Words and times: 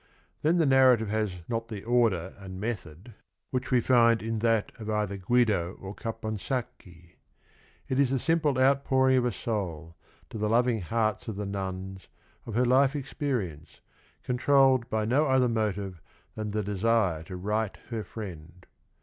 Then 0.41 0.57
the 0.57 0.65
narrative 0.65 1.09
has 1.09 1.31
not 1.47 1.67
the 1.67 1.83
order 1.83 2.33
and 2.39 2.59
method 2.59 3.13
which 3.51 3.69
we 3.69 3.81
find 3.81 4.23
in 4.23 4.39
that 4.39 4.73
POMPILIA 4.73 4.77
109 4.79 4.81
of 4.95 5.11
either 5.11 5.17
Guido 5.27 5.73
or 5.79 5.93
Caponsacchi; 5.93 7.17
it 7.87 7.99
is 7.99 8.09
th 8.09 8.19
e 8.19 8.23
simple 8.23 8.57
outpouring 8.57 9.17
of 9.17 9.25
a 9.25 9.31
soul, 9.31 9.95
to 10.31 10.39
the 10.39 10.49
loving 10.49 10.81
hearts 10.81 11.25
oTThe 11.25 11.45
nuriS7 11.51 12.01
of 12.47 12.55
her 12.55 12.65
lite 12.65 12.95
experience, 12.95 13.81
controlled 14.23 14.89
by 14.89 15.05
no 15.05 15.27
other 15.27 15.47
motive 15.47 16.01
than 16.33 16.49
the 16.49 16.63
desire 16.63 17.21
to 17.25 17.35
right 17.35 17.77
her 17.91 18.03
frien 18.03 18.53
d. 18.61 18.67